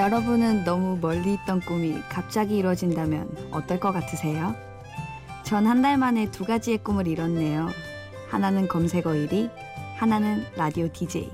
여러분은 0.00 0.64
너무 0.64 0.96
멀리 0.98 1.34
있던 1.34 1.60
꿈이 1.60 2.00
갑자기 2.08 2.56
이루어진다면 2.56 3.50
어떨 3.52 3.78
것 3.78 3.92
같으세요? 3.92 4.54
전 5.44 5.66
한 5.66 5.82
달 5.82 5.98
만에 5.98 6.30
두 6.30 6.46
가지의 6.46 6.78
꿈을 6.78 7.06
이뤘네요. 7.06 7.68
하나는 8.30 8.66
검색어 8.66 9.10
1위, 9.10 9.50
하나는 9.98 10.46
라디오 10.56 10.88
DJ. 10.90 11.30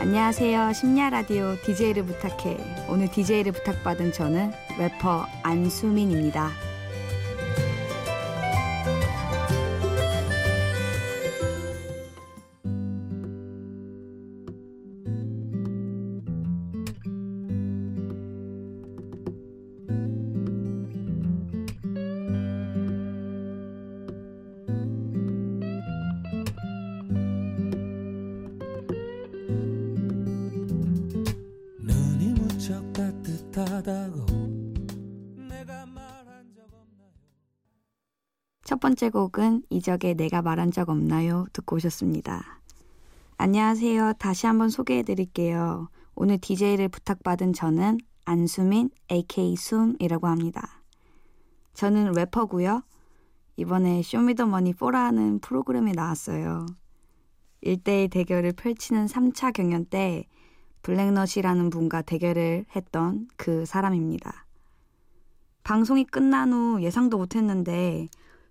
안녕하세요. 0.00 0.72
심야 0.72 1.10
라디오 1.10 1.56
DJ를 1.64 2.04
부탁해. 2.04 2.86
오늘 2.88 3.08
DJ를 3.10 3.52
부탁받은 3.52 4.12
저는 4.12 4.52
래퍼 4.78 5.26
안수민입니다. 5.42 6.50
첫 38.80 38.88
번째 38.88 39.10
곡은 39.10 39.64
이적의 39.68 40.14
내가 40.14 40.40
말한 40.40 40.70
적 40.70 40.88
없나요? 40.88 41.44
듣고 41.52 41.76
오셨습니다. 41.76 42.62
안녕하세요. 43.36 44.14
다시 44.14 44.46
한번 44.46 44.70
소개해 44.70 45.02
드릴게요. 45.02 45.90
오늘 46.14 46.38
DJ를 46.38 46.88
부탁받은 46.88 47.52
저는 47.52 47.98
안수민 48.24 48.88
AK 49.12 49.54
숨이라고 49.56 50.28
합니다. 50.28 50.82
저는 51.74 52.12
래퍼고요. 52.12 52.82
이번에 53.58 54.00
쇼미더머니 54.00 54.72
4라는 54.72 55.42
프로그램에 55.42 55.92
나왔어요. 55.92 56.64
1대1 57.62 58.10
대결을 58.10 58.52
펼치는 58.52 59.04
3차 59.04 59.52
경연 59.52 59.84
때 59.90 60.24
블랙넛이라는 60.80 61.68
분과 61.68 62.00
대결을 62.00 62.64
했던 62.74 63.28
그 63.36 63.66
사람입니다. 63.66 64.46
방송이 65.64 66.06
끝난 66.06 66.54
후 66.54 66.80
예상도 66.80 67.18
못했는데 67.18 68.08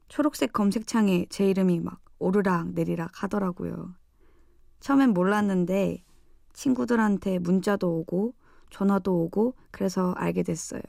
초록색 0.10 0.52
검색창에 0.54 1.28
제 1.30 1.50
이름이 1.50 1.80
막 1.80 2.02
오르락 2.18 2.74
내리락 2.74 3.24
하더라고요. 3.24 3.94
처음엔 4.80 5.14
몰랐는데 5.14 6.04
친구들한테 6.54 7.40
문자도 7.40 8.00
오고 8.00 8.34
전화도 8.72 9.24
오고 9.24 9.54
그래서 9.72 10.12
알게 10.18 10.44
됐어요. 10.44 10.82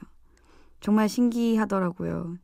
정말 0.80 1.08
신기하더라고요. 1.08 2.36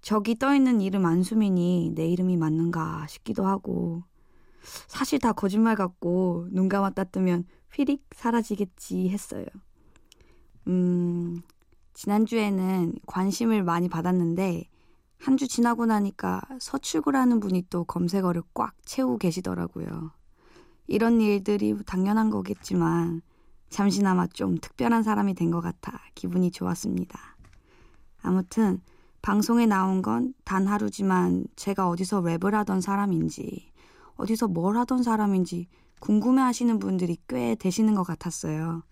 저기 0.00 0.34
떠있는 0.34 0.80
이름 0.80 1.06
안수민이 1.06 1.92
내 1.94 2.06
이름이 2.08 2.36
맞는가 2.36 3.06
싶기도 3.08 3.46
하고 3.46 4.02
사실 4.88 5.18
다 5.18 5.32
거짓말 5.32 5.76
같고 5.76 6.48
눈 6.50 6.68
감았다 6.68 7.04
뜨면 7.04 7.46
휘릭 7.72 8.04
사라지겠지 8.12 9.08
했어요. 9.08 9.46
음, 10.66 11.40
지난주에는 11.94 12.96
관심을 13.06 13.62
많이 13.62 13.88
받았는데 13.88 14.68
한 15.24 15.36
주 15.38 15.48
지나고 15.48 15.86
나니까 15.86 16.42
서출구라는 16.60 17.40
분이 17.40 17.66
또 17.70 17.84
검색어를 17.84 18.42
꽉 18.52 18.74
채우고 18.84 19.18
계시더라고요. 19.18 20.10
이런 20.86 21.20
일들이 21.20 21.74
당연한 21.86 22.28
거겠지만 22.30 23.22
잠시나마 23.70 24.26
좀 24.26 24.58
특별한 24.58 25.02
사람이 25.02 25.34
된 25.34 25.50
것 25.50 25.60
같아 25.60 25.98
기분이 26.14 26.50
좋았습니다. 26.50 27.18
아무튼 28.22 28.80
방송에 29.22 29.64
나온 29.66 30.02
건 30.02 30.34
단 30.44 30.66
하루지만 30.66 31.46
제가 31.56 31.88
어디서 31.88 32.20
랩을 32.20 32.50
하던 32.52 32.82
사람인지 32.82 33.72
어디서 34.16 34.48
뭘 34.48 34.76
하던 34.76 35.02
사람인지 35.02 35.68
궁금해 36.00 36.42
하시는 36.42 36.78
분들이 36.78 37.16
꽤 37.28 37.54
되시는 37.54 37.94
것 37.94 38.02
같았어요. 38.02 38.82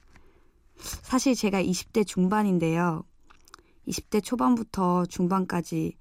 사실 0.76 1.34
제가 1.34 1.62
20대 1.62 2.06
중반인데요. 2.06 3.04
20대 3.86 4.24
초반부터 4.24 5.04
중반까지 5.06 5.94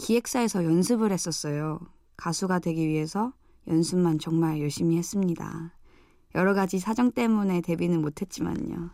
기획사에서 0.00 0.64
연습을 0.64 1.12
했었어요. 1.12 1.78
가수가 2.16 2.60
되기 2.60 2.88
위해서 2.88 3.34
연습만 3.68 4.18
정말 4.18 4.58
열심히 4.60 4.96
했습니다. 4.96 5.74
여러 6.34 6.54
가지 6.54 6.78
사정 6.78 7.12
때문에 7.12 7.60
데뷔는 7.60 8.00
못했지만요. 8.00 8.90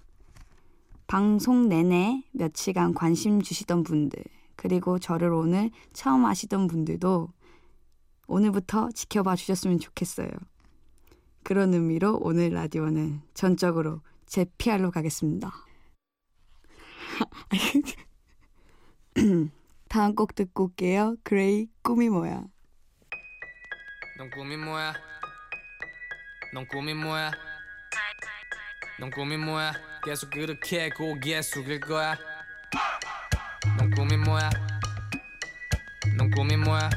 방송 1.06 1.69
내내 1.69 2.25
며칠간 2.33 2.95
관심 2.95 3.41
주시던 3.41 3.84
분들, 3.84 4.21
그리고 4.56 4.99
저를 4.99 5.33
오늘 5.33 5.71
처음 5.93 6.25
아시던 6.25 6.66
분들도 6.66 7.28
오늘부터 8.27 8.91
지켜봐 8.91 9.37
주셨으면 9.37 9.78
좋겠어요. 9.78 10.28
그런 11.45 11.72
의미로 11.72 12.19
오늘 12.21 12.50
라디오는 12.50 13.21
전적으로 13.33 14.00
제 14.27 14.45
PR로 14.59 14.91
가겠습니다. 14.91 15.53
다음 19.88 20.14
곡 20.14 20.34
듣고 20.34 20.64
올게요. 20.64 21.16
그레이 21.22 21.69
꿈이 21.82 22.08
뭐야? 22.08 22.42
넌 24.19 24.30
꿈이 24.30 24.56
뭐야? 24.56 24.94
넌 26.54 26.66
꿈이 26.69 26.94
뭐야? 26.94 27.30
넌 28.98 29.10
꿈이 29.10 29.36
뭐야? 29.36 29.72
계속 30.04 30.30
그렇게 30.30 30.88
고개 30.91 31.41
숙일 31.42 31.80
거야. 31.80 32.16
넌 33.78 33.91
꿈이 33.91 34.16
뭐야? 34.16 34.50
넌 36.16 36.30
꿈이 36.30 36.56
뭐야? 36.56 36.91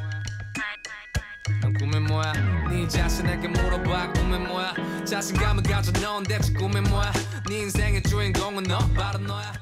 넌 1.62 1.74
꿈이 1.74 2.00
뭐야? 2.00 2.34
네 2.70 2.88
자신에게 2.88 3.48
물어봐 3.50 4.14
꿈이 4.14 4.38
뭐야? 4.40 4.74
자신감을 5.06 5.64
가져 5.64 5.92
넌 6.02 6.24
대체 6.24 6.54
꿈이 6.54 6.80
뭐야? 6.82 7.12
네 7.50 7.60
인생의 7.60 8.04
주인공은 8.04 8.64
너 8.64 8.80
바로 8.94 9.20
너야. 9.20 9.54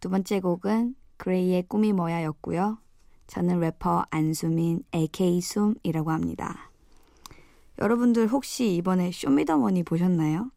두 0.00 0.10
번째 0.10 0.40
곡은 0.40 0.94
그레이의 1.16 1.64
꿈이 1.68 1.92
뭐야였고요. 1.92 2.78
저는 3.26 3.60
래퍼 3.60 4.06
안수민 4.10 4.82
AK 4.94 5.40
숨이라고 5.40 6.10
합니다. 6.10 6.70
여러분들 7.80 8.28
혹시 8.28 8.74
이번에 8.76 9.10
쇼미더머니 9.12 9.82
보셨나요? 9.82 10.50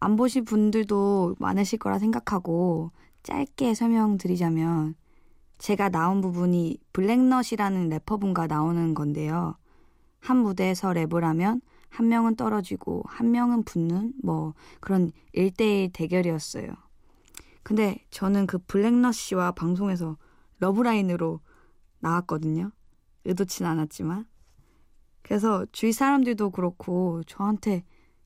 안 0.00 0.16
보신 0.16 0.44
분들도 0.44 1.36
많으실 1.38 1.78
거라 1.78 1.98
생각하고 1.98 2.90
짧게 3.22 3.74
설명드리자면 3.74 4.94
제가 5.58 5.88
나온 5.88 6.20
부분이 6.20 6.78
블랙넛이라는 6.92 7.88
래퍼분과 7.88 8.46
나오는 8.46 8.94
건데요. 8.94 9.56
한 10.20 10.38
무대에서 10.38 10.88
랩을 10.90 11.20
하면 11.20 11.60
한 11.88 12.08
명은 12.08 12.36
떨어지고 12.36 13.02
한 13.06 13.30
명은 13.30 13.64
붙는 13.64 14.14
뭐 14.22 14.54
그런 14.80 15.10
1대1 15.34 15.92
대결이었어요. 15.92 16.87
근데 17.62 18.04
저는 18.10 18.46
그 18.46 18.58
블랙넛 18.58 19.14
씨와 19.14 19.52
방송에서 19.52 20.16
러브라인으로 20.60 21.40
나왔거든요. 22.00 22.70
의도치 23.24 23.62
는 23.62 23.70
않았지만. 23.70 24.26
그래서 25.22 25.66
주위 25.72 25.92
사람들도 25.92 26.50
그렇고 26.50 27.22
저한테 27.24 27.84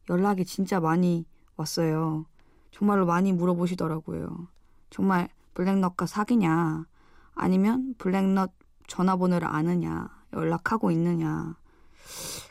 연락이 0.08 0.44
진짜 0.44 0.78
많이 0.80 1.26
왔어요. 1.56 2.26
정말로 2.70 3.06
많이 3.06 3.32
물어보시더라고요. 3.32 4.48
정말 4.90 5.28
블랙넛과 5.54 6.06
사귀냐? 6.06 6.86
아니면 7.34 7.94
블랙넛 7.98 8.52
전화번호를 8.86 9.46
아느냐? 9.48 10.08
연락하고 10.32 10.90
있느냐? 10.90 11.56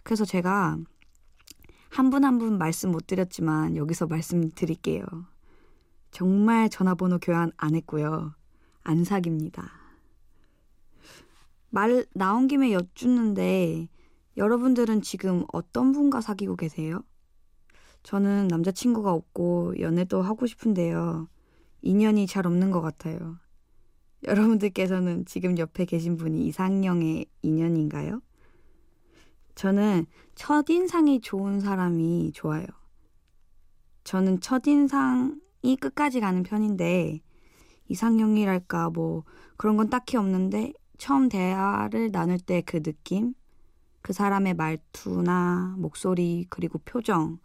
그래서 0.04 0.26
제가 0.26 0.78
한 1.90 2.10
분 2.10 2.24
한 2.24 2.40
분 2.40 2.58
말씀 2.58 2.92
못 2.92 3.08
드렸지만 3.08 3.76
여기서 3.76 4.08
말씀드릴게요. 4.08 5.06
정말 6.12 6.70
전화번호 6.70 7.18
교환 7.20 7.52
안 7.58 7.74
했고요. 7.76 8.36
안 8.84 9.04
사깁니다. 9.04 9.72
말 11.70 12.06
나온 12.14 12.48
김에 12.48 12.74
여쭙는데 12.74 13.88
여러분들은 14.38 15.02
지금 15.02 15.46
어떤 15.54 15.94
분과 15.94 16.22
사귀고 16.22 16.58
계세요? 16.58 17.02
저는 18.04 18.48
남자친구가 18.48 19.12
없고 19.12 19.80
연애도 19.80 20.22
하고 20.22 20.48
싶은데요. 20.48 21.28
인연이 21.82 22.28
잘 22.28 22.46
없는 22.46 22.72
것 22.72 22.82
같아요. 22.82 23.38
여러분들께서는 24.24 25.26
지금 25.26 25.58
옆에 25.58 25.86
계신 25.86 26.18
분이 26.18 26.46
이상형의 26.48 27.26
인연인가요? 27.42 28.22
저는 29.56 30.06
첫인상이 30.36 31.22
좋은 31.22 31.60
사람이 31.60 32.32
좋아요. 32.34 32.66
저는 34.04 34.40
첫인상 34.42 35.40
이 35.62 35.76
끝까지 35.76 36.20
가는 36.20 36.44
편인데 36.44 37.22
이상형이랄까 37.88 38.90
뭐 38.92 39.24
그런 39.58 39.78
건 39.78 39.90
딱히 39.90 40.18
없는데 40.18 40.74
처음 40.98 41.30
대화를 41.30 42.12
나눌 42.12 42.40
때 42.40 42.62
그 42.62 42.82
느낌, 42.82 43.34
그 44.02 44.14
사람의 44.14 44.56
말투나 44.56 45.76
목소리, 45.78 46.46
그리고 46.50 46.80
표정, 46.80 47.40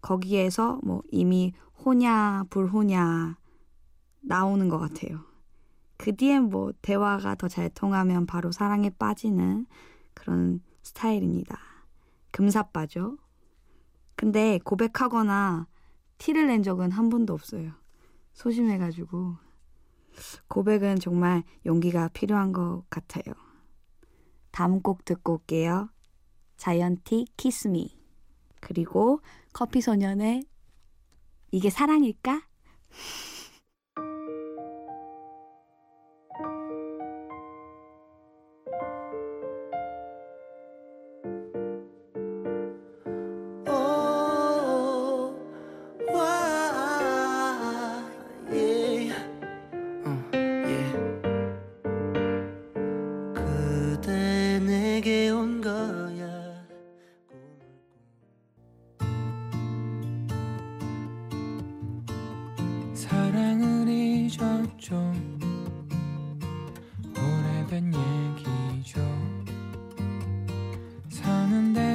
거기에서 0.00 0.80
뭐 0.84 1.02
이미 1.10 1.52
호냐, 1.84 2.44
불호냐 2.50 3.36
나오는 4.20 4.68
것 4.68 4.78
같아요. 4.78 5.20
그 5.96 6.14
뒤엔 6.16 6.48
뭐 6.50 6.72
대화가 6.82 7.34
더 7.36 7.48
잘 7.48 7.70
통하면 7.70 8.26
바로 8.26 8.50
사랑에 8.52 8.90
빠지는 8.90 9.66
그런 10.14 10.60
스타일입니다. 10.82 11.58
금사빠죠. 12.32 13.18
근데 14.16 14.58
고백하거나 14.64 15.66
티를 16.22 16.46
낸 16.46 16.62
적은 16.62 16.92
한 16.92 17.08
번도 17.08 17.34
없어요. 17.34 17.72
소심해가지고. 18.34 19.38
고백은 20.46 21.00
정말 21.00 21.42
용기가 21.66 22.06
필요한 22.06 22.52
것 22.52 22.84
같아요. 22.88 23.34
다음 24.52 24.82
곡 24.82 25.04
듣고 25.04 25.32
올게요. 25.32 25.90
자이언티 26.58 27.26
키스미. 27.36 27.98
그리고 28.60 29.20
커피 29.52 29.80
소년의 29.80 30.44
이게 31.50 31.70
사랑일까? 31.70 32.46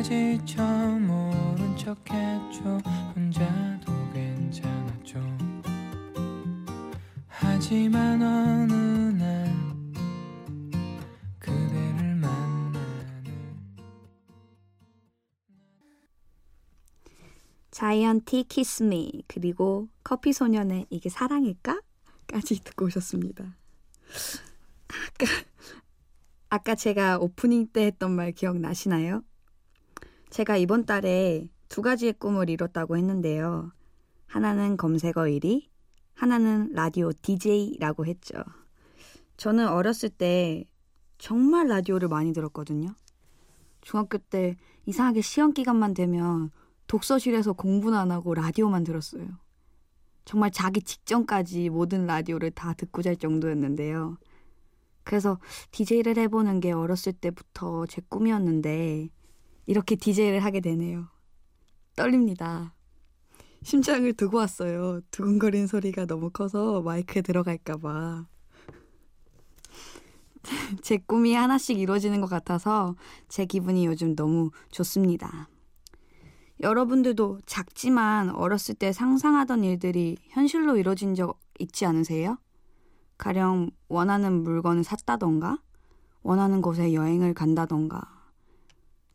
지쳐 0.07 0.63
모른 0.99 1.75
척했죠 1.75 2.79
혼자도 3.13 3.91
괜찮았죠 4.13 5.19
하지만 7.27 8.21
어느 8.21 8.73
날 9.21 9.53
그대를 11.39 12.15
만나는 12.15 13.59
자이언티 17.69 18.45
키스미 18.45 19.25
그리고 19.27 19.89
커피 20.05 20.31
소년의 20.31 20.87
이게 20.89 21.09
사랑일까? 21.09 21.81
까지 22.27 22.63
듣고 22.63 22.85
오셨습니다. 22.85 23.43
아까 24.87 25.25
아까 26.49 26.75
제가 26.75 27.17
오프닝 27.19 27.67
때 27.73 27.87
했던 27.87 28.11
말 28.11 28.31
기억나시나요? 28.31 29.23
제가 30.29 30.57
이번 30.57 30.85
달에 30.85 31.49
두 31.69 31.81
가지의 31.81 32.13
꿈을 32.13 32.49
이뤘다고 32.49 32.97
했는데요. 32.97 33.71
하나는 34.27 34.77
검색어 34.77 35.23
1위, 35.23 35.67
하나는 36.13 36.71
라디오 36.73 37.11
DJ라고 37.13 38.05
했죠. 38.05 38.43
저는 39.37 39.67
어렸을 39.67 40.09
때 40.09 40.65
정말 41.17 41.67
라디오를 41.67 42.07
많이 42.07 42.33
들었거든요. 42.33 42.89
중학교 43.81 44.17
때 44.17 44.57
이상하게 44.85 45.21
시험 45.21 45.53
기간만 45.53 45.93
되면 45.93 46.51
독서실에서 46.87 47.53
공부는 47.53 47.97
안 47.97 48.11
하고 48.11 48.33
라디오만 48.33 48.83
들었어요. 48.83 49.27
정말 50.25 50.51
자기 50.51 50.81
직전까지 50.81 51.69
모든 51.69 52.05
라디오를 52.05 52.51
다 52.51 52.73
듣고 52.73 53.01
잘 53.01 53.15
정도였는데요. 53.15 54.17
그래서 55.03 55.39
DJ를 55.71 56.17
해보는 56.17 56.59
게 56.59 56.73
어렸을 56.73 57.13
때부터 57.13 57.85
제 57.85 58.01
꿈이었는데 58.09 59.09
이렇게 59.67 59.95
DJ를 59.95 60.39
하게 60.39 60.61
되네요. 60.61 61.07
떨립니다. 61.95 62.73
심장을 63.63 64.11
두고 64.13 64.37
왔어요. 64.37 65.01
두근거리는 65.11 65.67
소리가 65.67 66.05
너무 66.05 66.29
커서 66.29 66.81
마이크에 66.81 67.21
들어갈까봐. 67.21 68.25
제 70.81 70.97
꿈이 70.97 71.33
하나씩 71.33 71.77
이루어지는 71.79 72.21
것 72.21 72.27
같아서 72.29 72.95
제 73.27 73.45
기분이 73.45 73.85
요즘 73.85 74.15
너무 74.15 74.51
좋습니다. 74.71 75.49
여러분들도 76.61 77.39
작지만 77.45 78.29
어렸을 78.29 78.73
때 78.73 78.93
상상하던 78.93 79.63
일들이 79.63 80.17
현실로 80.29 80.77
이루어진 80.77 81.13
적 81.13 81.39
있지 81.59 81.85
않으세요? 81.85 82.37
가령 83.17 83.71
원하는 83.89 84.43
물건을 84.43 84.83
샀다던가, 84.83 85.61
원하는 86.23 86.61
곳에 86.61 86.93
여행을 86.93 87.33
간다던가, 87.33 88.16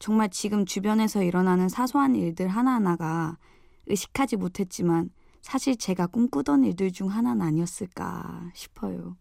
정말 0.03 0.31
지금 0.31 0.67
주변에서 0.67 1.23
일어나는 1.23 1.69
사소한 1.69 2.17
일들 2.17 2.49
하나하나가 2.49 3.39
의식하지 3.87 4.35
못했지만 4.35 5.11
사실 5.43 5.77
제가 5.77 6.09
꿈꾸던 6.09 6.65
일들 6.65 6.91
중 6.91 7.09
하나는 7.09 7.41
아니었을까 7.41 8.51
싶어요. 8.53 9.17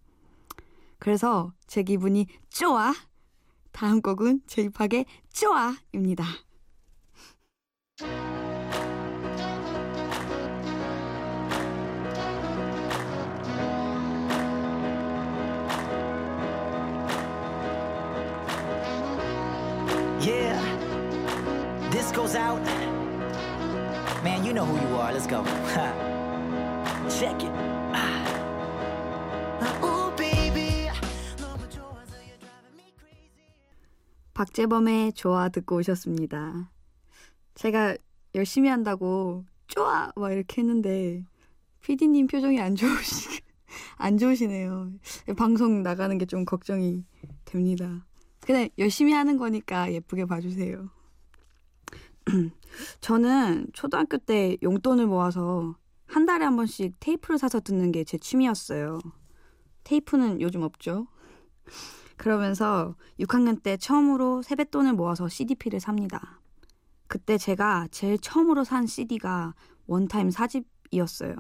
그래서 0.98 1.54
제 1.68 1.84
기분이 1.84 2.26
좋아! 2.50 2.96
다음 3.72 4.02
곡은 4.02 4.42
제이팍의 4.48 5.06
좋아입니다. 5.32 6.26
Yeah, 20.22 20.60
this 21.90 22.12
goes 22.12 22.36
out. 22.36 22.62
Man, 24.24 24.46
you 24.46 24.54
know 24.54 24.66
who 24.66 24.78
you 24.88 24.96
are. 24.98 25.12
Let's 25.12 25.26
go. 25.26 25.44
Check 27.10 27.42
it. 27.44 27.52
Oh 29.84 30.14
박재범의 34.34 35.14
좋아 35.14 35.50
듣고 35.50 35.78
오셨습니다. 35.78 36.72
제가 37.56 37.96
열심히 38.36 38.70
한다고 38.70 39.46
좋아 39.68 40.12
막 40.16 40.32
이렇게 40.32 40.62
했는데 40.62 41.26
PD님 41.82 42.28
표정이 42.28 42.60
안 42.60 42.76
좋으시 42.76 43.42
안 43.98 44.18
좋으시네요. 44.18 44.92
방송 45.38 45.84
나가는 45.84 46.18
게 46.18 46.26
좀 46.26 46.46
걱정이 46.46 47.06
됩니다. 47.46 48.06
그냥 48.42 48.70
열심히 48.78 49.14
하는 49.14 49.38
거니까 49.38 49.92
예쁘게 49.92 50.26
봐주세요. 50.26 50.90
저는 53.02 53.68
초등학교 53.74 54.18
때 54.18 54.58
용돈을 54.64 55.08
모아서 55.08 55.76
한 56.08 56.26
달에 56.26 56.46
한 56.46 56.56
번씩 56.56 56.96
테이프를 57.00 57.38
사서 57.38 57.60
듣는 57.62 57.92
게 57.92 58.04
제 58.04 58.18
취미였어요. 58.18 59.00
테이프는 59.84 60.42
요즘 60.42 60.64
없죠. 60.64 61.08
그러면서 62.18 62.96
6학년 63.20 63.64
때 63.64 63.78
처음으로 63.78 64.42
세뱃돈을 64.44 64.94
모아서 64.94 65.28
CDP를 65.28 65.80
삽니다. 65.80 66.40
그때 67.08 67.38
제가 67.38 67.88
제일 67.92 68.20
처음으로 68.20 68.64
산 68.64 68.86
CD가 68.86 69.56
원타임 69.88 70.30
4집이었어요. 70.30 71.36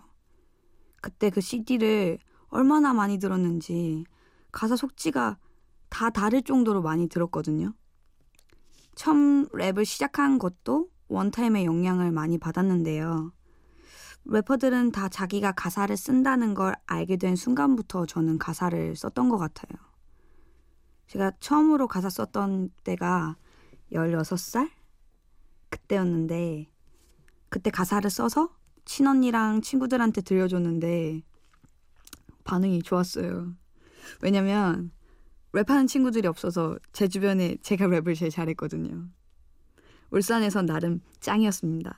그때 1.01 1.29
그 1.29 1.41
CD를 1.41 2.17
얼마나 2.49 2.93
많이 2.93 3.19
들었는지 3.19 4.05
가사 4.51 4.75
속지가 4.75 5.37
다 5.91 6.09
닳을 6.09 6.41
정도로 6.41 6.81
많이 6.81 7.07
들었거든요. 7.07 7.73
처음 8.95 9.47
랩을 9.49 9.85
시작한 9.85 10.39
것도 10.39 10.89
원타임의 11.09 11.65
영향을 11.65 12.11
많이 12.11 12.39
받았는데요. 12.39 13.33
래퍼들은 14.25 14.93
다 14.93 15.09
자기가 15.09 15.51
가사를 15.51 15.95
쓴다는 15.95 16.53
걸 16.53 16.75
알게 16.87 17.17
된 17.17 17.35
순간부터 17.35 18.05
저는 18.05 18.39
가사를 18.39 18.95
썼던 18.95 19.29
것 19.29 19.37
같아요. 19.37 19.79
제가 21.07 21.33
처음으로 21.39 21.87
가사 21.87 22.09
썼던 22.09 22.69
때가 22.83 23.35
16살? 23.91 24.69
그때였는데, 25.69 26.71
그때 27.49 27.69
가사를 27.69 28.09
써서 28.09 28.55
친언니랑 28.85 29.61
친구들한테 29.61 30.21
들려줬는데, 30.21 31.23
반응이 32.45 32.83
좋았어요. 32.83 33.53
왜냐면, 34.21 34.91
랩하는 35.53 35.87
친구들이 35.87 36.27
없어서 36.27 36.77
제 36.93 37.07
주변에 37.07 37.57
제가 37.61 37.87
랩을 37.87 38.15
제일 38.15 38.31
잘했거든요. 38.31 39.07
울산에선 40.11 40.65
나름 40.65 41.01
짱이었습니다. 41.19 41.97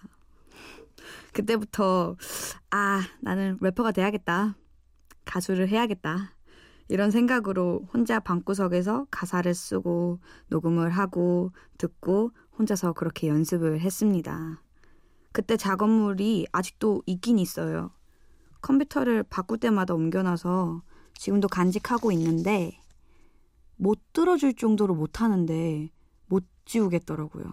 그때부터 1.33 2.15
아 2.71 3.01
나는 3.21 3.57
래퍼가 3.59 3.91
돼야겠다 3.91 4.55
가수를 5.25 5.67
해야겠다 5.67 6.33
이런 6.87 7.11
생각으로 7.11 7.87
혼자 7.93 8.19
방구석에서 8.19 9.07
가사를 9.09 9.53
쓰고 9.53 10.19
녹음을 10.47 10.89
하고 10.89 11.51
듣고 11.77 12.31
혼자서 12.57 12.93
그렇게 12.93 13.27
연습을 13.27 13.79
했습니다. 13.79 14.61
그때 15.31 15.57
작업물이 15.57 16.47
아직도 16.51 17.01
있긴 17.05 17.39
있어요. 17.39 17.91
컴퓨터를 18.61 19.23
바꿀 19.23 19.57
때마다 19.57 19.93
옮겨놔서 19.93 20.83
지금도 21.15 21.47
간직하고 21.47 22.11
있는데 22.11 22.79
못 23.75 24.13
들어줄 24.13 24.55
정도로 24.55 24.95
못하는데 24.95 25.89
못 26.27 26.45
지우겠더라고요. 26.65 27.45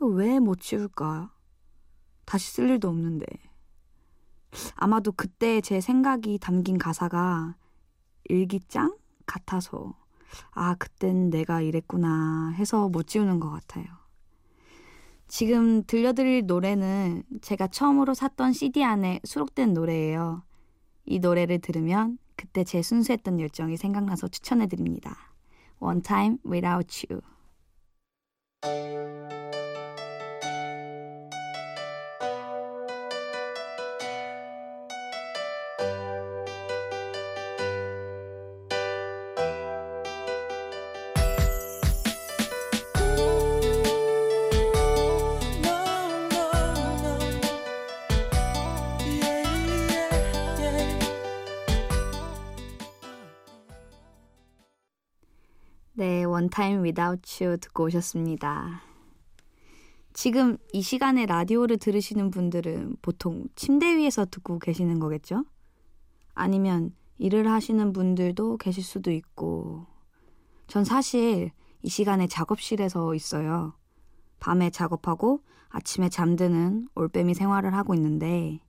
왜 0.00 0.38
못 0.38 0.60
지울까? 0.60 1.32
다시 2.24 2.52
쓸 2.52 2.68
일도 2.70 2.88
없는데. 2.88 3.26
아마도 4.74 5.12
그때 5.12 5.60
제 5.60 5.80
생각이 5.80 6.38
담긴 6.38 6.78
가사가 6.78 7.56
일기장 8.24 8.96
같아서 9.26 9.94
아, 10.52 10.74
그땐 10.74 11.30
내가 11.30 11.60
이랬구나 11.60 12.50
해서 12.56 12.88
못 12.88 13.06
지우는 13.06 13.40
것 13.40 13.50
같아요. 13.50 13.86
지금 15.28 15.82
들려드릴 15.84 16.46
노래는 16.46 17.24
제가 17.42 17.68
처음으로 17.68 18.14
샀던 18.14 18.52
CD 18.52 18.84
안에 18.84 19.20
수록된 19.24 19.72
노래예요. 19.74 20.42
이 21.04 21.18
노래를 21.18 21.60
들으면 21.60 22.18
그때 22.36 22.64
제 22.64 22.82
순수했던 22.82 23.40
열정이 23.40 23.76
생각나서 23.76 24.28
추천해드립니다. 24.28 25.16
One 25.80 26.02
Time 26.02 26.38
Without 26.44 27.06
You. 27.10 27.20
네, 56.46 56.48
One 56.48 56.50
Time 56.50 56.84
Without 56.84 57.44
You 57.44 57.58
듣고 57.58 57.84
오셨습니다. 57.84 58.82
지금 60.12 60.56
이 60.72 60.80
시간에 60.80 61.26
라디오를 61.26 61.76
들으시는 61.78 62.30
분들은 62.30 62.96
보통 63.02 63.48
침대 63.56 63.96
위에서 63.96 64.24
듣고 64.24 64.58
계시는 64.58 64.98
거겠죠? 65.00 65.44
아니면 66.34 66.94
일을 67.18 67.50
하시는 67.50 67.92
분들도 67.92 68.58
계실 68.58 68.84
수도 68.84 69.10
있고. 69.10 69.86
전 70.68 70.84
사실 70.84 71.50
이 71.82 71.88
시간에 71.88 72.26
작업실에서 72.26 73.14
있어요. 73.14 73.74
밤에 74.38 74.70
작업하고 74.70 75.40
아침에 75.68 76.08
잠드는 76.08 76.88
올빼미 76.94 77.34
생활을 77.34 77.74
하고 77.74 77.94
있는데 77.94 78.60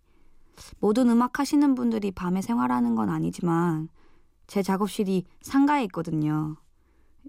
모든 0.79 1.09
음악 1.09 1.39
하시는 1.39 1.75
분들이 1.75 2.11
밤에 2.11 2.41
생활하는 2.41 2.95
건 2.95 3.09
아니지만 3.09 3.89
제 4.47 4.63
작업실이 4.63 5.25
상가에 5.41 5.83
있거든요. 5.85 6.57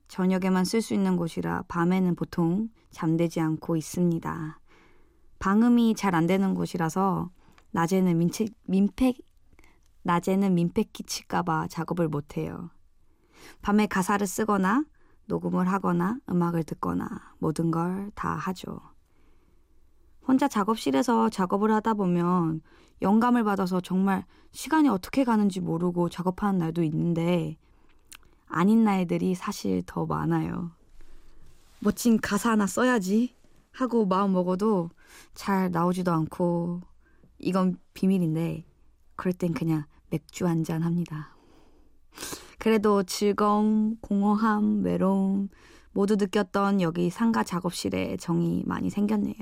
저녁에만 0.09 0.65
쓸 0.65 0.81
수 0.83 0.95
있는 0.95 1.17
곳이라 1.17 1.65
밤에는 1.69 2.15
보통 2.15 2.69
잠들지 2.91 3.41
않고 3.41 3.77
있습니다. 3.77 4.61
방음이 5.39 5.95
잘 5.95 6.15
안 6.15 6.27
되는 6.27 6.55
곳이라서 6.55 7.31
낮에는 7.73 8.19
민체, 8.19 8.47
민폐 8.65 9.15
낮에는 10.03 10.55
민폐 10.55 10.85
끼칠까봐 10.85 11.69
작업을 11.69 12.09
못해요. 12.09 12.71
밤에 13.63 13.87
가사를 13.87 14.27
쓰거나 14.27 14.85
녹음을 15.27 15.69
하거나 15.69 16.19
음악을 16.31 16.65
듣거나 16.65 17.09
모든 17.39 17.71
걸 17.71 18.11
다 18.15 18.35
하죠. 18.35 18.81
혼자 20.27 20.49
작업실에서 20.49 21.31
작업을 21.31 21.73
하다 21.73 21.95
보면 21.95 22.61
영감을 23.01 23.45
받아서 23.45 23.81
정말 23.81 24.25
시간이 24.53 24.89
어떻게 24.89 25.25
가는지 25.25 25.61
모르고 25.61 26.09
작업하는 26.09 26.59
날도 26.59 26.83
있는데 26.85 27.57
아닌 28.49 28.85
날들이 28.85 29.35
사실 29.35 29.83
더 29.87 30.07
많아요. 30.07 30.73
멋진 31.81 32.21
가사 32.21 32.51
하나 32.51 32.67
써야지 32.67 33.35
하고 33.73 34.07
마음 34.07 34.33
먹어도 34.33 34.91
잘 35.35 35.71
나오지도 35.71 36.11
않고 36.13 36.81
이건 37.39 37.79
비밀인데 37.95 38.65
그럴 39.17 39.33
땐 39.33 39.53
그냥 39.55 39.85
맥주 40.11 40.47
한 40.47 40.65
잔 40.65 40.83
합니다. 40.83 41.37
그래도 42.59 43.05
즐거움, 43.05 43.97
공허함, 44.01 44.83
외로움 44.83 45.49
모두 45.93 46.17
느꼈던 46.17 46.81
여기 46.81 47.11
상가 47.11 47.45
작업실에 47.45 48.17
정이 48.17 48.65
많이 48.67 48.91
생겼네요. 48.91 49.37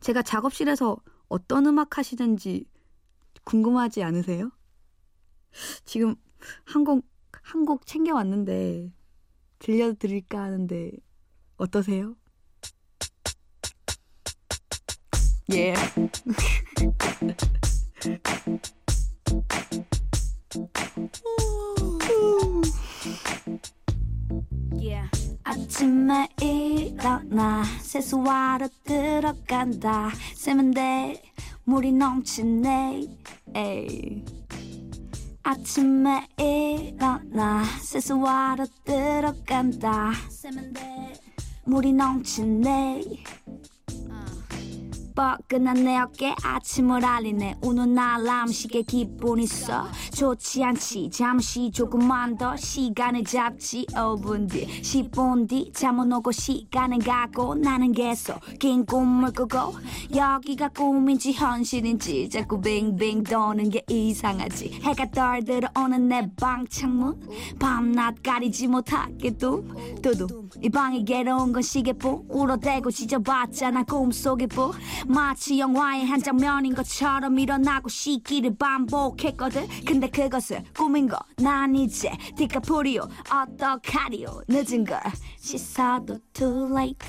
제가 0.00 0.22
작업실에서 0.22 0.96
어떤 1.28 1.66
음악 1.66 1.96
하시는지 1.98 2.66
궁금하지 3.44 4.02
않으세요? 4.02 4.50
지금 5.84 6.16
한 6.64 6.84
곡 6.84 7.06
한 7.42 7.64
곡 7.64 7.86
챙겨왔는데 7.86 8.92
들려드릴까 9.58 10.40
하는데 10.42 10.90
어떠세요? 11.56 12.16
예. 15.52 15.74
아침에 25.44 26.28
일어나 26.40 27.62
세수하러 27.80 28.68
들어간다 28.84 30.10
세면대 30.34 31.22
물이 31.64 31.92
넘치네 31.92 33.06
에이. 33.54 34.24
아침에 35.46 36.26
일어나 36.38 37.64
세수하러 37.64 38.64
들어간다. 38.82 40.12
물이 41.64 41.92
넘치네 41.92 43.02
뻐근한 45.14 45.84
내 45.84 45.96
어깨. 45.98 46.34
아침을 46.42 47.04
알리네. 47.04 47.58
우는 47.62 47.96
알람 47.96 48.48
시계 48.48 48.82
기분 48.82 49.38
있어. 49.38 49.86
좋지 50.12 50.64
않지. 50.64 51.10
잠시 51.10 51.70
조금만 51.70 52.36
더 52.36 52.56
시간을 52.56 53.22
잡지. 53.24 53.86
5분 53.92 54.50
뒤 54.50 54.66
10분 54.82 55.48
뒤 55.48 55.70
잠은 55.72 56.12
오고 56.12 56.32
시간은 56.32 56.98
가고. 56.98 57.54
나는 57.54 57.92
계속 57.92 58.40
긴 58.58 58.84
꿈을 58.84 59.32
꾸고. 59.32 59.74
여기가 60.14 60.68
꿈인지 60.70 61.32
현실인지 61.32 62.28
자꾸 62.28 62.60
빙빙 62.60 63.22
도는 63.22 63.70
게 63.70 63.82
이상하지. 63.88 64.80
해가 64.82 65.10
떨 65.10 65.44
들어 65.44 65.68
오는 65.78 66.08
내 66.08 66.28
방 66.40 66.66
창문. 66.66 67.20
밤낮 67.60 68.16
가리지 68.22 68.66
못하게 68.66 69.30
둠 69.36 69.68
두둠 70.02 70.48
이 70.62 70.68
방이 70.68 71.04
괴로운 71.04 71.52
건 71.52 71.62
시계뿐 71.62 72.24
울어대고 72.28 72.90
지져봤잖아 72.90 73.84
꿈속의 73.84 74.48
뿐 74.48 74.72
마치 75.06 75.58
영화의 75.58 76.06
한 76.06 76.22
장면인 76.22 76.74
것처럼 76.74 77.38
일어나고 77.38 77.88
시기를 77.88 78.56
반복했거든. 78.56 79.66
근데 79.86 80.08
그것은 80.08 80.64
꿈인 80.76 81.08
거난 81.08 81.74
이제 81.74 82.10
디카프리오 82.36 83.02
어떡하리요 83.30 84.42
늦은 84.48 84.84
걸 84.84 85.00
씻어도 85.38 86.18
too 86.32 86.68
late. 86.70 87.08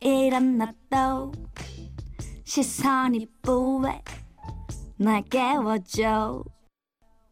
일어났도 0.00 1.32
시선이 2.44 3.26
뿌해. 3.42 4.02
날 4.96 5.22
깨워줘. 5.22 6.42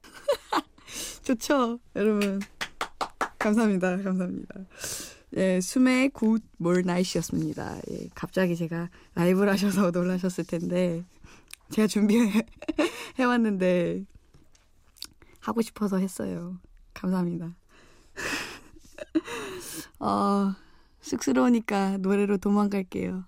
좋죠 1.23 1.79
여러분. 1.97 2.41
감사합니다. 3.39 3.97
감사합니다 4.03 4.55
예, 5.37 5.61
숨의 5.61 6.11
굿몰 6.11 6.83
나이시였습니다. 6.85 7.79
예, 7.91 8.09
갑자기 8.15 8.57
제가 8.57 8.89
라이브를 9.15 9.53
하셔서 9.53 9.91
놀라셨을 9.93 10.45
텐데 10.45 11.05
제가 11.71 11.87
준비해 11.87 12.47
해왔는데 13.19 14.05
하고 15.41 15.63
싶어서 15.63 15.99
했어요. 15.99 16.59
감사합니다. 16.95 17.55
어, 20.01 20.55
쑥스러우니까 21.01 21.99
노래로 21.99 22.39
도망갈게요. 22.39 23.25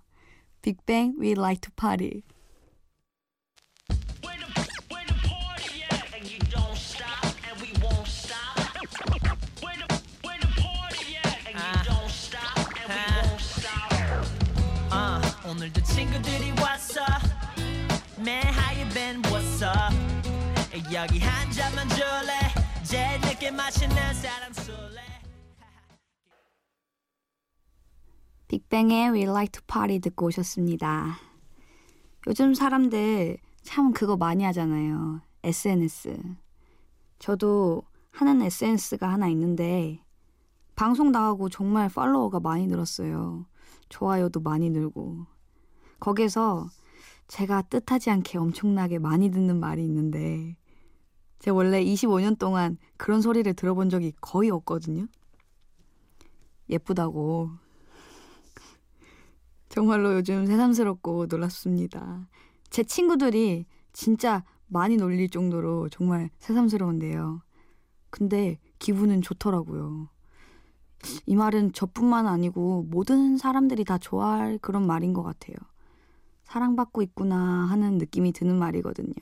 빅뱅 0.62 1.16
We 1.20 1.32
Like 1.32 1.60
to 1.60 1.70
Party. 1.76 2.22
오늘도 15.50 15.82
친구들이 15.82 16.52
왔어 16.62 17.00
Man, 18.20 18.46
how 18.54 18.80
you 18.80 18.88
been? 18.94 19.20
What's 19.22 19.60
up? 19.64 19.92
여기 20.94 21.18
한 21.18 21.50
잔만 21.50 21.88
줄래 21.88 22.38
제일 22.84 23.20
늦게 23.20 23.50
마시는 23.50 24.14
사람 24.14 24.52
술래 24.52 25.00
빅뱅의 28.46 29.10
We 29.10 29.22
Like 29.24 29.50
to 29.50 29.62
Party 29.66 29.98
듣고 29.98 30.26
오셨습니다. 30.26 31.18
요즘 32.28 32.54
사람들 32.54 33.38
참 33.62 33.92
그거 33.92 34.16
많이 34.16 34.44
하잖아요. 34.44 35.20
SNS. 35.42 36.16
저도 37.18 37.82
하는 38.12 38.40
SNS가 38.40 39.08
하나 39.08 39.26
있는데 39.26 40.00
방송 40.76 41.10
나가고 41.10 41.48
정말 41.48 41.88
팔로워가 41.88 42.38
많이 42.38 42.68
늘었어요. 42.68 43.46
좋아요도 43.88 44.38
많이 44.38 44.70
늘고. 44.70 45.39
거기서 46.00 46.68
제가 47.28 47.62
뜻하지 47.62 48.10
않게 48.10 48.38
엄청나게 48.38 48.98
많이 48.98 49.30
듣는 49.30 49.60
말이 49.60 49.84
있는데 49.84 50.56
제가 51.38 51.54
원래 51.54 51.82
25년 51.82 52.38
동안 52.38 52.76
그런 52.96 53.20
소리를 53.20 53.52
들어본 53.54 53.88
적이 53.88 54.12
거의 54.20 54.50
없거든요. 54.50 55.06
예쁘다고. 56.68 57.50
정말로 59.68 60.14
요즘 60.14 60.46
새삼스럽고 60.46 61.26
놀랍습니다. 61.26 62.28
제 62.68 62.82
친구들이 62.82 63.66
진짜 63.92 64.44
많이 64.66 64.96
놀릴 64.96 65.30
정도로 65.30 65.88
정말 65.88 66.30
새삼스러운데요. 66.38 67.42
근데 68.10 68.58
기분은 68.78 69.22
좋더라고요. 69.22 70.08
이 71.26 71.34
말은 71.36 71.72
저뿐만 71.72 72.26
아니고 72.26 72.86
모든 72.90 73.36
사람들이 73.38 73.84
다 73.84 73.98
좋아할 73.98 74.58
그런 74.58 74.86
말인 74.86 75.12
것 75.12 75.22
같아요. 75.22 75.56
사랑받고 76.50 77.02
있구나 77.02 77.36
하는 77.70 77.98
느낌이 77.98 78.32
드는 78.32 78.58
말이거든요. 78.58 79.12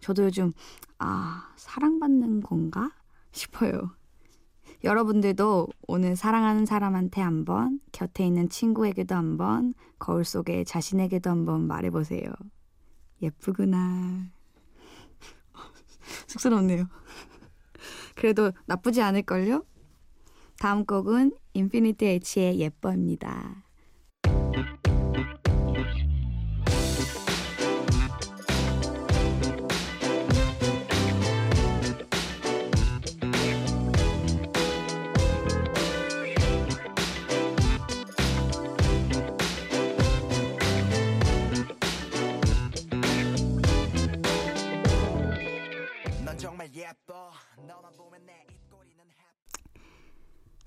저도 0.00 0.24
요즘, 0.24 0.52
아, 0.98 1.52
사랑받는 1.56 2.40
건가? 2.40 2.90
싶어요. 3.30 3.94
여러분들도 4.84 5.68
오늘 5.86 6.16
사랑하는 6.16 6.64
사람한테 6.64 7.20
한번, 7.20 7.78
곁에 7.92 8.26
있는 8.26 8.48
친구에게도 8.48 9.14
한번, 9.14 9.74
거울 9.98 10.24
속에 10.24 10.64
자신에게도 10.64 11.28
한번 11.28 11.66
말해보세요. 11.66 12.32
예쁘구나. 13.20 14.30
쑥스럽네요. 16.26 16.86
그래도 18.16 18.50
나쁘지 18.64 19.02
않을걸요? 19.02 19.64
다음 20.58 20.86
곡은 20.86 21.32
인피니티 21.52 22.06
H의 22.06 22.60
예뻐입니다. 22.60 23.63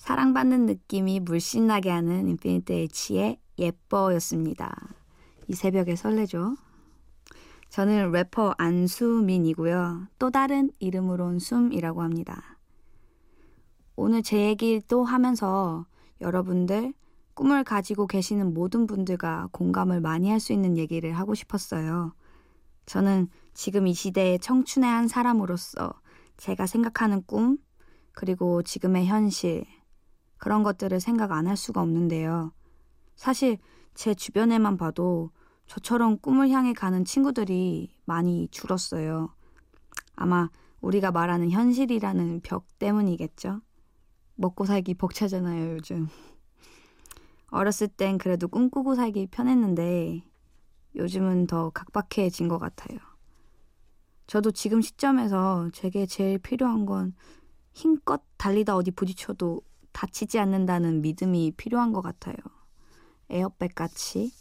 사랑받는 0.07 0.67
느낌이 0.67 1.19
물씬 1.19 1.67
나게 1.67 1.89
하는 1.89 2.29
인피니트 2.29 2.71
H의 2.71 3.41
예뻐였습니다. 3.59 4.73
이 5.49 5.53
새벽에 5.53 5.97
설레죠? 5.97 6.55
저는 7.67 8.13
래퍼 8.13 8.55
안수민이고요. 8.57 10.07
또 10.17 10.29
다른 10.29 10.71
이름으론 10.79 11.39
숨이라고 11.39 12.03
합니다. 12.03 12.57
오늘 13.97 14.23
제 14.23 14.45
얘기 14.45 14.81
또 14.87 15.03
하면서 15.03 15.85
여러분들 16.21 16.93
꿈을 17.33 17.65
가지고 17.65 18.07
계시는 18.07 18.53
모든 18.53 18.87
분들과 18.87 19.49
공감을 19.51 19.99
많이 19.99 20.29
할 20.29 20.39
수 20.39 20.53
있는 20.53 20.77
얘기를 20.77 21.11
하고 21.11 21.35
싶었어요. 21.35 22.13
저는 22.85 23.27
지금 23.53 23.87
이 23.87 23.93
시대의 23.93 24.39
청춘의 24.39 24.89
한 24.89 25.09
사람으로서 25.09 25.91
제가 26.37 26.65
생각하는 26.65 27.23
꿈, 27.25 27.57
그리고 28.13 28.63
지금의 28.63 29.05
현실, 29.05 29.65
그런 30.37 30.63
것들을 30.63 30.99
생각 30.99 31.31
안 31.31 31.47
할 31.47 31.57
수가 31.57 31.81
없는데요. 31.81 32.51
사실 33.15 33.57
제 33.93 34.13
주변에만 34.13 34.77
봐도 34.77 35.31
저처럼 35.65 36.17
꿈을 36.19 36.49
향해 36.49 36.73
가는 36.73 37.03
친구들이 37.03 37.91
많이 38.05 38.47
줄었어요. 38.51 39.33
아마 40.15 40.49
우리가 40.81 41.11
말하는 41.11 41.51
현실이라는 41.51 42.41
벽 42.41 42.65
때문이겠죠? 42.79 43.61
먹고 44.35 44.65
살기 44.65 44.93
벅차잖아요, 44.95 45.73
요즘. 45.73 46.07
어렸을 47.49 47.87
땐 47.87 48.17
그래도 48.17 48.47
꿈꾸고 48.47 48.95
살기 48.95 49.27
편했는데 49.31 50.23
요즘은 50.95 51.47
더 51.47 51.69
각박해진 51.71 52.47
것 52.47 52.59
같아요. 52.59 52.99
저도 54.27 54.51
지금 54.51 54.81
시점에서 54.81 55.69
제게 55.73 56.05
제일 56.05 56.37
필요한 56.37 56.85
건 56.85 57.13
힘껏 57.73 58.21
달리다 58.37 58.75
어디 58.75 58.91
부딪혀도 58.91 59.61
다치지 59.97 60.37
않는다는 60.37 61.01
믿음이 61.01 61.53
필요한 61.57 61.91
것 61.91 62.03
같아요. 62.03 62.35
에어백 63.31 63.73
같이 63.73 64.31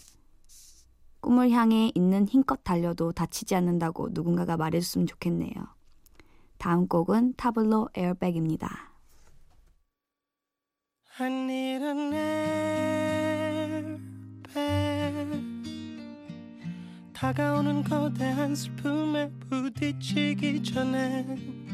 꿈을 1.21 1.51
향해 1.51 1.90
있는 1.95 2.29
힘껏 2.29 2.62
달려도 2.62 3.12
다치지 3.12 3.55
않는다고 3.55 4.11
누군가가 4.11 4.59
말해줬으면 4.59 5.07
좋겠네요. 5.07 5.53
다음 6.59 6.87
곡은 6.87 7.37
타블로 7.38 7.88
에어백입니다. 7.95 8.92
다가오는 17.14 17.83
거대한 17.83 18.55
슬픔에 18.55 19.31
부딪히기 19.49 20.62
전에 20.62 21.66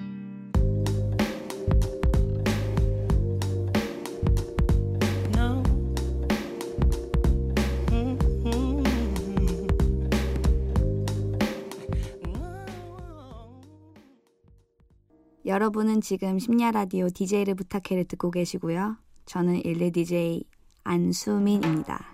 여러분은 15.53 16.01
지금 16.01 16.39
심야 16.39 16.71
라디오 16.71 17.11
DJ를 17.11 17.55
부탁해를 17.55 18.05
듣고 18.05 18.31
계시고요. 18.31 18.97
저는 19.27 19.63
일레 19.67 19.91
DJ 19.91 20.45
안수민입니다. 20.83 22.11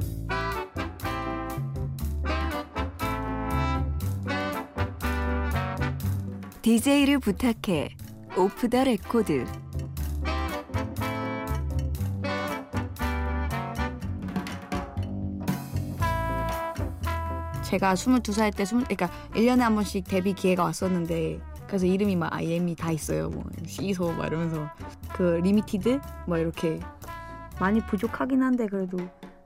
DJ를 6.63 7.21
부탁해. 7.21 7.91
오프 8.37 8.69
더 8.69 8.83
레코드. 8.83 9.47
제가 17.63 17.95
22살 17.95 18.57
때, 18.57 18.65
20, 18.65 18.89
그러니까 18.89 19.09
1년에 19.35 19.61
한 19.61 19.77
번씩 19.77 20.09
데뷔 20.09 20.33
기회가 20.33 20.65
왔었는데, 20.65 21.39
그래서 21.69 21.87
이름이 21.87 22.17
막 22.17 22.33
예명이 22.33 22.75
다 22.75 22.91
있어요. 22.91 23.29
뭐, 23.29 23.45
시소, 23.67 24.11
막 24.13 24.27
이러면서. 24.27 24.69
그, 25.13 25.41
limited? 25.45 26.01
뭐, 26.27 26.39
이렇게. 26.39 26.81
많이 27.61 27.81
부족하긴 27.81 28.43
한데, 28.43 28.67
그래도 28.67 28.99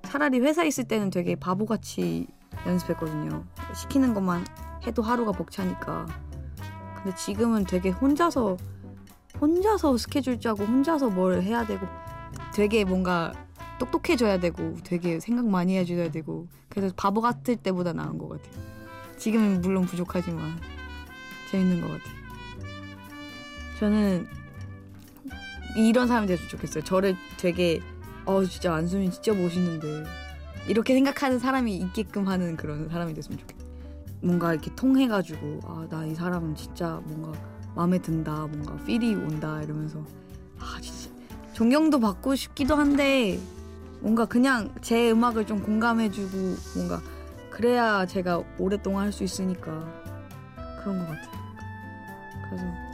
차라리 0.02 0.38
회사에 0.38 0.68
있을 0.68 0.84
때는 0.84 1.10
되게 1.10 1.34
바보같이 1.34 2.28
연습했거든요. 2.66 3.44
시키는 3.74 4.14
것만 4.14 4.46
해도 4.86 5.02
하루가 5.02 5.32
벅차니까. 5.32 6.06
근데 6.96 7.16
지금은 7.16 7.64
되게 7.64 7.90
혼자서, 7.90 8.56
혼자서 9.40 9.96
스케줄 9.96 10.38
짜고, 10.40 10.64
혼자서 10.64 11.10
뭘 11.10 11.42
해야 11.42 11.66
되고, 11.66 11.86
되게 12.54 12.84
뭔가 12.84 13.32
똑똑해져야 13.78 14.38
되고 14.38 14.76
되게 14.84 15.18
생각 15.18 15.46
많이 15.46 15.76
해줘야 15.76 16.10
되고 16.10 16.46
그래서 16.68 16.94
바보 16.96 17.20
같을 17.20 17.56
때보다 17.56 17.92
나은 17.92 18.18
것 18.18 18.28
같아요. 18.28 18.62
지금은 19.16 19.60
물론 19.60 19.84
부족하지만 19.84 20.60
재밌는 21.52 21.80
것 21.82 21.88
같아요. 21.88 22.12
저는 23.78 24.26
이런 25.76 26.08
사람이 26.08 26.26
됐으면 26.26 26.48
좋겠어요. 26.50 26.84
저를 26.84 27.16
되게 27.38 27.80
어 28.24 28.44
진짜 28.44 28.74
안수민 28.74 29.10
진짜 29.10 29.32
멋있는데 29.32 30.04
이렇게 30.68 30.94
생각하는 30.94 31.38
사람이 31.38 31.76
있게끔 31.76 32.28
하는 32.28 32.56
그런 32.56 32.88
사람이 32.88 33.14
됐으면 33.14 33.38
좋겠어요. 33.38 33.62
뭔가 34.22 34.52
이렇게 34.52 34.74
통해가지고 34.74 35.60
아 35.64 35.86
나 35.90 36.06
이 36.06 36.14
사람은 36.14 36.54
진짜 36.54 37.00
뭔가 37.04 37.32
마음에 37.74 37.98
든다 37.98 38.46
뭔가 38.46 38.76
필이 38.84 39.14
온다 39.14 39.60
이러면서 39.62 40.04
아 40.58 40.78
진짜 40.80 41.10
존경도 41.54 41.98
받고 42.00 42.34
싶기도 42.36 42.76
한데 42.76 43.40
뭔가 44.00 44.24
그냥 44.26 44.72
제 44.80 45.10
음악을 45.10 45.46
좀 45.46 45.60
공감해주고 45.62 46.56
뭔가 46.76 47.00
그래야 47.50 48.06
제가 48.06 48.42
오랫동안 48.58 49.04
할 49.06 49.12
수 49.12 49.24
있으니까 49.24 49.70
그런 50.82 50.98
것 50.98 51.06
같아요. 51.08 51.41
저 52.56 52.91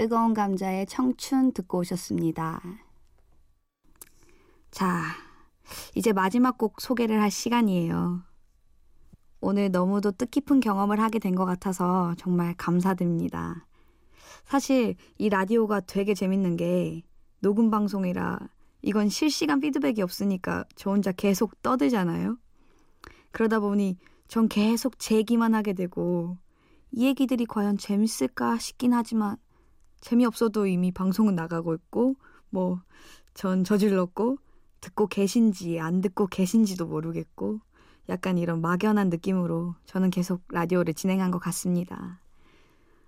뜨거운 0.00 0.32
감자의 0.32 0.86
청춘 0.86 1.52
듣고 1.52 1.80
오셨습니다. 1.80 2.62
자, 4.70 5.02
이제 5.94 6.14
마지막 6.14 6.56
곡 6.56 6.80
소개를 6.80 7.20
할 7.20 7.30
시간이에요. 7.30 8.22
오늘 9.42 9.70
너무도 9.70 10.12
뜻깊은 10.12 10.60
경험을 10.60 10.98
하게 11.00 11.18
된 11.18 11.34
것 11.34 11.44
같아서 11.44 12.14
정말 12.16 12.54
감사드립니다. 12.54 13.66
사실 14.46 14.96
이 15.18 15.28
라디오가 15.28 15.80
되게 15.80 16.14
재밌는 16.14 16.56
게 16.56 17.02
녹음 17.40 17.70
방송이라 17.70 18.38
이건 18.80 19.10
실시간 19.10 19.60
피드백이 19.60 20.00
없으니까 20.00 20.64
저 20.76 20.92
혼자 20.92 21.12
계속 21.12 21.60
떠들잖아요. 21.60 22.38
그러다 23.32 23.60
보니 23.60 23.98
전 24.28 24.48
계속 24.48 24.98
제기만 24.98 25.54
하게 25.54 25.74
되고 25.74 26.38
이 26.90 27.04
얘기들이 27.04 27.44
과연 27.44 27.76
재밌을까 27.76 28.56
싶긴 28.56 28.94
하지만 28.94 29.36
재미없어도 30.00 30.66
이미 30.66 30.92
방송은 30.92 31.34
나가고 31.34 31.74
있고 31.74 32.16
뭐 32.50 32.80
전 33.34 33.64
저질렀고 33.64 34.38
듣고 34.80 35.06
계신지 35.06 35.80
안 35.80 36.00
듣고 36.00 36.26
계신지도 36.26 36.86
모르겠고 36.86 37.60
약간 38.08 38.38
이런 38.38 38.60
막연한 38.60 39.08
느낌으로 39.08 39.76
저는 39.86 40.10
계속 40.10 40.42
라디오를 40.48 40.94
진행한 40.94 41.30
것 41.30 41.38
같습니다. 41.38 42.20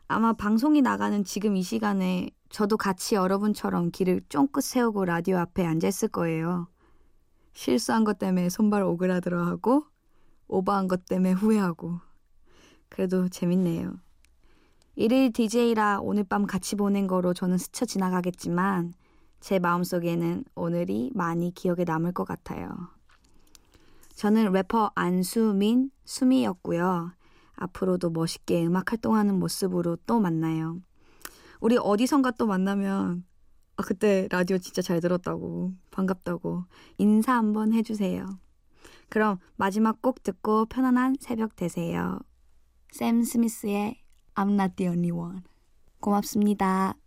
아마 0.06 0.32
방송이 0.32 0.82
나가는 0.82 1.24
지금 1.24 1.56
이 1.56 1.62
시간에 1.62 2.30
저도 2.50 2.76
같이 2.76 3.14
여러분처럼 3.14 3.90
길을 3.90 4.22
쫑긋 4.28 4.62
세우고 4.62 5.06
라디오 5.06 5.38
앞에 5.38 5.66
앉아있을 5.66 6.08
거예요. 6.08 6.68
실수한 7.54 8.04
것 8.04 8.18
때문에 8.18 8.48
손발 8.48 8.82
오그라들어 8.82 9.44
하고 9.44 9.84
오버한 10.48 10.88
것 10.88 11.06
때문에 11.06 11.32
후회하고 11.32 12.00
그래도 12.88 13.28
재밌네요. 13.28 13.98
일일 14.94 15.32
DJ라 15.32 16.00
오늘 16.02 16.22
밤 16.22 16.46
같이 16.46 16.76
보낸 16.76 17.06
거로 17.06 17.32
저는 17.32 17.56
스쳐 17.56 17.86
지나가겠지만 17.86 18.92
제 19.40 19.58
마음속에는 19.58 20.44
오늘이 20.54 21.10
많이 21.14 21.52
기억에 21.54 21.84
남을 21.86 22.12
것 22.12 22.24
같아요. 22.24 22.70
저는 24.14 24.52
래퍼 24.52 24.92
안수민 24.94 25.90
수미였고요. 26.04 27.12
앞으로도 27.54 28.10
멋있게 28.10 28.66
음악 28.66 28.92
활동하는 28.92 29.38
모습으로 29.38 29.96
또 30.06 30.20
만나요. 30.20 30.78
우리 31.60 31.78
어디선가 31.78 32.32
또 32.32 32.46
만나면 32.46 33.24
아 33.76 33.82
그때 33.82 34.28
라디오 34.30 34.58
진짜 34.58 34.82
잘 34.82 35.00
들었다고 35.00 35.72
반갑다고 35.90 36.64
인사 36.98 37.32
한번 37.32 37.72
해주세요. 37.72 38.26
그럼 39.08 39.38
마지막 39.56 40.02
곡 40.02 40.22
듣고 40.22 40.66
편안한 40.66 41.16
새벽 41.18 41.56
되세요. 41.56 42.18
샘 42.90 43.22
스미스의 43.22 44.01
I'm 44.36 44.54
not 44.54 44.76
the 44.76 44.88
only 44.88 45.12
one. 45.12 45.42
고맙습니다. 46.00 47.01